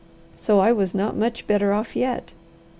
[0.35, 2.33] So I was not much better off yet.